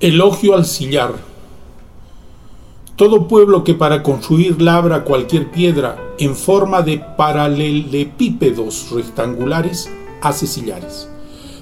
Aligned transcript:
Elogio 0.00 0.54
al 0.54 0.64
sillar. 0.64 1.14
Todo 2.94 3.26
pueblo 3.26 3.64
que 3.64 3.74
para 3.74 4.04
construir 4.04 4.62
labra 4.62 5.02
cualquier 5.02 5.50
piedra 5.50 5.96
en 6.20 6.36
forma 6.36 6.82
de 6.82 6.98
paralelepípedos 7.16 8.92
rectangulares 8.92 9.90
hace 10.22 10.46
sillares. 10.46 11.10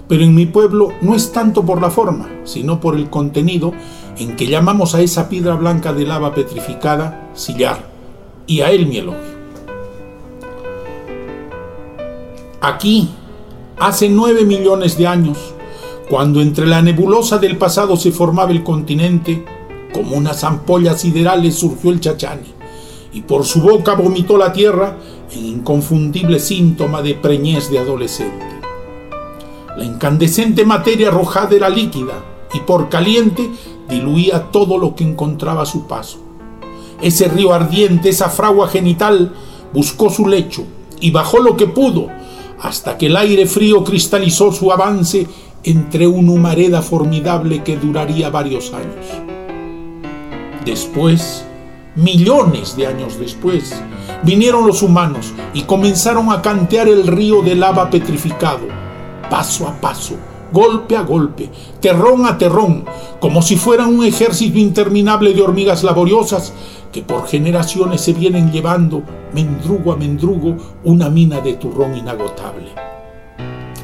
Pero 0.06 0.22
en 0.22 0.34
mi 0.34 0.44
pueblo 0.44 0.92
no 1.00 1.14
es 1.14 1.32
tanto 1.32 1.64
por 1.64 1.80
la 1.80 1.88
forma, 1.88 2.28
sino 2.44 2.78
por 2.78 2.96
el 2.96 3.08
contenido 3.08 3.72
en 4.18 4.36
que 4.36 4.48
llamamos 4.48 4.94
a 4.94 5.00
esa 5.00 5.30
piedra 5.30 5.54
blanca 5.54 5.94
de 5.94 6.04
lava 6.04 6.34
petrificada 6.34 7.30
sillar, 7.32 7.88
y 8.46 8.60
a 8.60 8.70
él 8.70 8.86
mi 8.86 8.98
elogio. 8.98 9.36
Aquí, 12.60 13.08
hace 13.78 14.10
nueve 14.10 14.44
millones 14.44 14.98
de 14.98 15.06
años, 15.06 15.54
cuando 16.08 16.40
entre 16.40 16.66
la 16.66 16.82
nebulosa 16.82 17.38
del 17.38 17.56
pasado 17.56 17.96
se 17.96 18.12
formaba 18.12 18.52
el 18.52 18.62
continente, 18.62 19.44
como 19.92 20.16
unas 20.16 20.44
ampollas 20.44 21.00
siderales 21.00 21.56
surgió 21.56 21.90
el 21.90 22.00
Chachani, 22.00 22.54
y 23.12 23.22
por 23.22 23.44
su 23.44 23.60
boca 23.60 23.94
vomitó 23.94 24.36
la 24.36 24.52
tierra 24.52 24.96
en 25.32 25.44
inconfundible 25.46 26.38
síntoma 26.38 27.02
de 27.02 27.14
preñez 27.14 27.70
de 27.70 27.78
adolescente. 27.78 28.44
La 29.76 29.84
incandescente 29.84 30.64
materia 30.64 31.08
arrojada 31.08 31.54
era 31.54 31.68
líquida 31.68 32.14
y 32.54 32.60
por 32.60 32.88
caliente 32.88 33.50
diluía 33.88 34.50
todo 34.50 34.78
lo 34.78 34.94
que 34.94 35.04
encontraba 35.04 35.62
a 35.62 35.66
su 35.66 35.86
paso. 35.86 36.18
Ese 37.02 37.28
río 37.28 37.52
ardiente, 37.52 38.08
esa 38.08 38.30
fragua 38.30 38.68
genital, 38.68 39.34
buscó 39.74 40.08
su 40.08 40.26
lecho 40.26 40.64
y 41.00 41.10
bajó 41.10 41.40
lo 41.40 41.56
que 41.56 41.66
pudo, 41.66 42.08
hasta 42.60 42.96
que 42.96 43.06
el 43.06 43.16
aire 43.16 43.46
frío 43.46 43.84
cristalizó 43.84 44.50
su 44.50 44.72
avance 44.72 45.26
entre 45.66 46.06
una 46.06 46.30
humareda 46.30 46.80
formidable 46.80 47.64
que 47.64 47.76
duraría 47.76 48.30
varios 48.30 48.72
años. 48.72 49.04
Después, 50.64 51.44
millones 51.96 52.76
de 52.76 52.86
años 52.86 53.18
después, 53.18 53.74
vinieron 54.22 54.64
los 54.64 54.82
humanos 54.82 55.34
y 55.54 55.62
comenzaron 55.62 56.30
a 56.30 56.40
cantear 56.40 56.88
el 56.88 57.04
río 57.08 57.42
de 57.42 57.56
lava 57.56 57.90
petrificado, 57.90 58.68
paso 59.28 59.66
a 59.66 59.72
paso, 59.80 60.14
golpe 60.52 60.96
a 60.96 61.02
golpe, 61.02 61.50
terrón 61.80 62.26
a 62.26 62.38
terrón, 62.38 62.84
como 63.18 63.42
si 63.42 63.56
fueran 63.56 63.88
un 63.88 64.04
ejército 64.04 64.58
interminable 64.58 65.34
de 65.34 65.42
hormigas 65.42 65.82
laboriosas 65.82 66.52
que 66.92 67.02
por 67.02 67.26
generaciones 67.26 68.02
se 68.02 68.12
vienen 68.12 68.52
llevando, 68.52 69.02
mendrugo 69.34 69.92
a 69.92 69.96
mendrugo, 69.96 70.56
una 70.84 71.10
mina 71.10 71.40
de 71.40 71.54
turrón 71.54 71.96
inagotable 71.96 72.95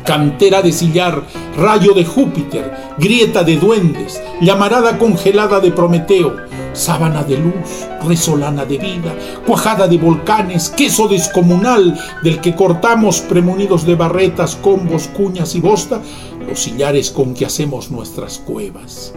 cantera 0.05 0.63
de 0.63 0.73
sillar, 0.73 1.23
rayo 1.57 1.93
de 1.95 2.05
Júpiter, 2.05 2.73
grieta 2.99 3.43
de 3.43 3.57
duendes, 3.57 4.21
llamarada 4.41 4.99
congelada 4.99 5.61
de 5.61 5.71
Prometeo, 5.71 6.37
sábana 6.73 7.23
de 7.23 7.39
luz, 7.39 7.87
resolana 8.07 8.65
de 8.65 8.79
vida, 8.79 9.15
cuajada 9.47 9.87
de 9.87 9.99
volcanes, 9.99 10.71
queso 10.71 11.09
descomunal 11.09 11.99
del 12.23 12.41
que 12.41 12.55
cortamos 12.55 13.21
premunidos 13.21 13.87
de 13.87 13.95
barretas, 13.95 14.57
combos, 14.57 15.09
cuñas 15.09 15.55
y 15.55 15.61
bosta, 15.61 16.01
los 16.49 16.61
sillares 16.61 17.11
con 17.11 17.35
que 17.35 17.47
hacemos 17.47 17.91
nuestras 17.91 18.39
cuevas. 18.39 19.13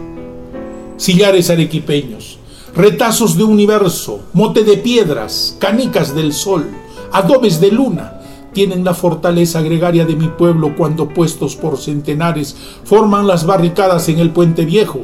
Sillares 0.96 1.50
arequipeños, 1.50 2.38
retazos 2.74 3.36
de 3.36 3.44
universo, 3.44 4.20
mote 4.32 4.64
de 4.64 4.76
piedras, 4.76 5.56
canicas 5.58 6.14
del 6.14 6.32
sol, 6.32 6.66
adobes 7.12 7.60
de 7.60 7.70
luna, 7.70 8.15
tienen 8.56 8.86
la 8.86 8.94
fortaleza 8.94 9.60
gregaria 9.60 10.06
de 10.06 10.16
mi 10.16 10.28
pueblo 10.28 10.74
cuando 10.74 11.10
puestos 11.10 11.56
por 11.56 11.76
centenares 11.76 12.56
forman 12.84 13.26
las 13.26 13.44
barricadas 13.44 14.08
en 14.08 14.18
el 14.18 14.30
puente 14.30 14.64
viejo, 14.64 15.02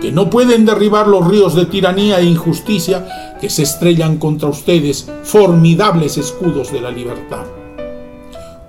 que 0.00 0.10
no 0.10 0.30
pueden 0.30 0.64
derribar 0.64 1.06
los 1.06 1.28
ríos 1.28 1.54
de 1.54 1.66
tiranía 1.66 2.20
e 2.20 2.24
injusticia 2.24 3.36
que 3.38 3.50
se 3.50 3.64
estrellan 3.64 4.16
contra 4.16 4.48
ustedes, 4.48 5.12
formidables 5.24 6.16
escudos 6.16 6.72
de 6.72 6.80
la 6.80 6.90
libertad. 6.90 7.44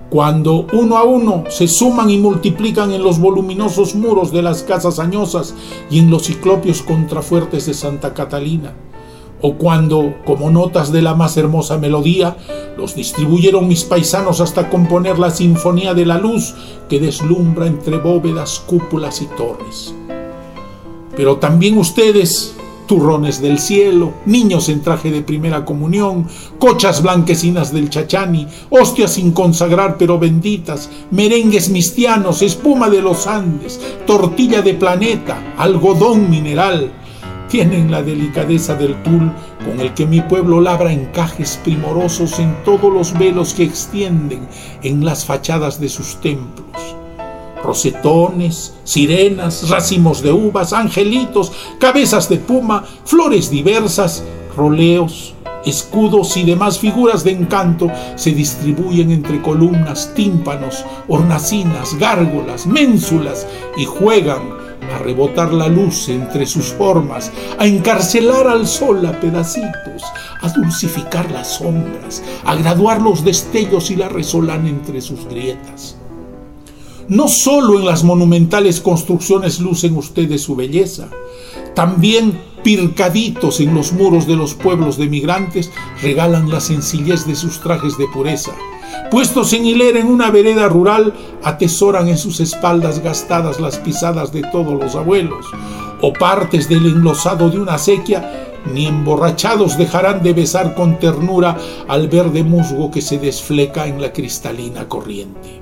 Cuando 0.09 0.67
uno 0.73 0.97
a 0.97 1.05
uno 1.05 1.45
se 1.47 1.69
suman 1.69 2.09
y 2.09 2.17
multiplican 2.17 2.91
en 2.91 3.03
los 3.03 3.17
voluminosos 3.17 3.95
muros 3.95 4.33
de 4.33 4.41
las 4.41 4.63
casas 4.63 4.99
añosas 4.99 5.55
y 5.89 5.99
en 5.99 6.09
los 6.09 6.23
ciclopios 6.23 6.81
contrafuertes 6.81 7.65
de 7.65 7.73
Santa 7.73 8.13
Catalina, 8.13 8.73
o 9.41 9.55
cuando, 9.55 10.15
como 10.25 10.49
notas 10.49 10.91
de 10.91 11.01
la 11.01 11.15
más 11.15 11.37
hermosa 11.37 11.77
melodía, 11.77 12.37
los 12.77 12.95
distribuyeron 12.95 13.67
mis 13.67 13.83
paisanos 13.83 14.39
hasta 14.41 14.69
componer 14.69 15.19
la 15.19 15.31
sinfonía 15.31 15.93
de 15.93 16.05
la 16.05 16.17
luz 16.17 16.53
que 16.89 16.99
deslumbra 16.99 17.67
entre 17.67 17.97
bóvedas, 17.97 18.59
cúpulas 18.65 19.21
y 19.21 19.25
torres. 19.37 19.93
Pero 21.15 21.37
también 21.37 21.77
ustedes, 21.77 22.55
turrones 22.87 23.41
del 23.41 23.59
cielo, 23.59 24.13
niños 24.25 24.69
en 24.69 24.81
traje 24.81 25.11
de 25.11 25.21
primera 25.21 25.65
comunión, 25.65 26.27
cochas 26.59 27.01
blanquecinas 27.01 27.73
del 27.73 27.89
chachani, 27.89 28.47
hostias 28.69 29.13
sin 29.13 29.31
consagrar 29.31 29.97
pero 29.97 30.19
benditas, 30.19 30.89
merengues 31.09 31.69
mistianos, 31.69 32.41
espuma 32.41 32.89
de 32.89 33.01
los 33.01 33.27
Andes, 33.27 33.79
tortilla 34.05 34.61
de 34.61 34.73
planeta, 34.73 35.53
algodón 35.57 36.29
mineral, 36.29 36.91
tienen 37.51 37.91
la 37.91 38.01
delicadeza 38.01 38.75
del 38.75 38.95
tul 39.03 39.29
con 39.65 39.81
el 39.81 39.93
que 39.93 40.05
mi 40.05 40.21
pueblo 40.21 40.61
labra 40.61 40.93
encajes 40.93 41.59
primorosos 41.61 42.39
en 42.39 42.55
todos 42.63 42.91
los 42.91 43.11
velos 43.19 43.53
que 43.53 43.63
extienden 43.63 44.47
en 44.81 45.03
las 45.03 45.25
fachadas 45.25 45.77
de 45.79 45.89
sus 45.89 46.21
templos. 46.21 46.95
Rosetones, 47.61 48.75
sirenas, 48.85 49.69
racimos 49.69 50.21
de 50.21 50.31
uvas, 50.31 50.71
angelitos, 50.71 51.51
cabezas 51.77 52.29
de 52.29 52.37
puma, 52.37 52.85
flores 53.03 53.51
diversas, 53.51 54.23
roleos, 54.55 55.35
escudos 55.65 56.37
y 56.37 56.43
demás 56.43 56.79
figuras 56.79 57.25
de 57.25 57.31
encanto 57.31 57.91
se 58.15 58.31
distribuyen 58.31 59.11
entre 59.11 59.41
columnas, 59.41 60.13
tímpanos, 60.15 60.85
hornacinas, 61.09 61.95
gárgolas, 61.99 62.65
ménsulas 62.65 63.45
y 63.75 63.83
juegan 63.83 64.60
a 64.93 64.97
rebotar 64.99 65.53
la 65.53 65.67
luz 65.67 66.09
entre 66.09 66.45
sus 66.45 66.65
formas, 66.65 67.31
a 67.57 67.65
encarcelar 67.65 68.47
al 68.47 68.67
sol 68.67 69.05
a 69.05 69.19
pedacitos, 69.19 70.03
a 70.41 70.49
dulcificar 70.49 71.29
las 71.31 71.55
sombras, 71.55 72.23
a 72.43 72.55
graduar 72.55 73.01
los 73.01 73.23
destellos 73.23 73.91
y 73.91 73.95
la 73.95 74.09
resolana 74.09 74.69
entre 74.69 75.01
sus 75.01 75.25
grietas. 75.25 75.97
No 77.07 77.27
solo 77.27 77.79
en 77.79 77.85
las 77.85 78.03
monumentales 78.03 78.79
construcciones 78.79 79.59
lucen 79.59 79.97
ustedes 79.97 80.41
su 80.41 80.55
belleza, 80.55 81.09
también 81.75 82.39
pircaditos 82.63 83.59
en 83.59 83.73
los 83.73 83.91
muros 83.93 84.27
de 84.27 84.35
los 84.35 84.53
pueblos 84.53 84.97
de 84.97 85.07
migrantes 85.07 85.71
regalan 86.01 86.49
la 86.49 86.59
sencillez 86.59 87.25
de 87.25 87.35
sus 87.35 87.59
trajes 87.59 87.97
de 87.97 88.07
pureza 88.13 88.51
Puestos 89.09 89.53
en 89.53 89.65
hilera 89.65 89.99
en 89.99 90.07
una 90.07 90.31
vereda 90.31 90.67
rural, 90.67 91.13
atesoran 91.43 92.07
en 92.07 92.17
sus 92.17 92.39
espaldas 92.39 92.99
gastadas 92.99 93.59
las 93.59 93.77
pisadas 93.77 94.31
de 94.31 94.41
todos 94.43 94.79
los 94.81 94.95
abuelos, 94.95 95.45
o 96.01 96.13
partes 96.13 96.69
del 96.69 96.85
enlosado 96.85 97.49
de 97.49 97.59
una 97.59 97.77
sequía, 97.77 98.49
ni 98.73 98.85
emborrachados 98.85 99.77
dejarán 99.77 100.21
de 100.21 100.33
besar 100.33 100.75
con 100.75 100.99
ternura 100.99 101.57
al 101.87 102.07
verde 102.07 102.43
musgo 102.43 102.91
que 102.91 103.01
se 103.01 103.17
desfleca 103.17 103.87
en 103.87 104.01
la 104.01 104.13
cristalina 104.13 104.87
corriente. 104.87 105.59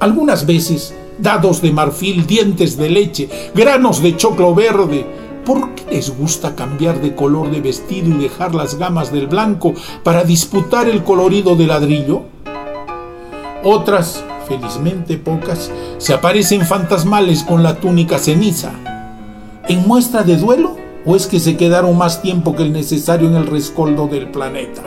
Algunas 0.00 0.46
veces, 0.46 0.94
dados 1.18 1.60
de 1.60 1.72
marfil, 1.72 2.26
dientes 2.26 2.76
de 2.76 2.88
leche, 2.88 3.28
granos 3.54 4.02
de 4.02 4.16
choclo 4.16 4.54
verde, 4.54 5.06
¿Por 5.44 5.74
qué 5.74 5.84
les 5.90 6.16
gusta 6.16 6.54
cambiar 6.54 7.00
de 7.00 7.14
color 7.14 7.50
de 7.50 7.60
vestido 7.60 8.08
y 8.08 8.22
dejar 8.22 8.54
las 8.54 8.76
gamas 8.76 9.10
del 9.10 9.26
blanco 9.26 9.72
para 10.02 10.22
disputar 10.22 10.88
el 10.88 11.02
colorido 11.02 11.56
de 11.56 11.66
ladrillo? 11.66 12.22
Otras, 13.64 14.22
felizmente 14.46 15.16
pocas, 15.16 15.70
se 15.98 16.12
aparecen 16.12 16.66
fantasmales 16.66 17.42
con 17.42 17.62
la 17.62 17.76
túnica 17.76 18.18
ceniza. 18.18 18.72
¿En 19.68 19.86
muestra 19.86 20.22
de 20.22 20.36
duelo 20.36 20.76
o 21.06 21.16
es 21.16 21.26
que 21.26 21.40
se 21.40 21.56
quedaron 21.56 21.96
más 21.96 22.20
tiempo 22.20 22.54
que 22.54 22.62
el 22.62 22.72
necesario 22.72 23.28
en 23.28 23.36
el 23.36 23.46
rescoldo 23.46 24.08
del 24.08 24.30
planeta? 24.30 24.82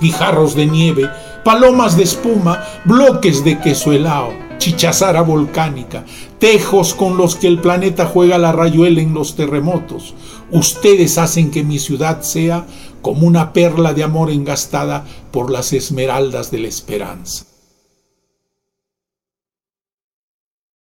Guijarros 0.00 0.54
de 0.54 0.66
nieve, 0.66 1.08
palomas 1.42 1.96
de 1.96 2.02
espuma, 2.02 2.62
bloques 2.84 3.44
de 3.44 3.58
queso 3.60 3.92
helado 3.92 4.43
chichazara 4.58 5.22
volcánica, 5.22 6.04
tejos 6.38 6.94
con 6.94 7.16
los 7.16 7.36
que 7.36 7.46
el 7.46 7.60
planeta 7.60 8.06
juega 8.06 8.38
la 8.38 8.52
rayuela 8.52 9.00
en 9.00 9.14
los 9.14 9.36
terremotos. 9.36 10.14
Ustedes 10.50 11.18
hacen 11.18 11.50
que 11.50 11.64
mi 11.64 11.78
ciudad 11.78 12.22
sea 12.22 12.66
como 13.02 13.26
una 13.26 13.52
perla 13.52 13.92
de 13.94 14.04
amor 14.04 14.30
engastada 14.30 15.04
por 15.30 15.50
las 15.50 15.72
esmeraldas 15.72 16.50
de 16.50 16.58
la 16.58 16.68
esperanza. 16.68 17.53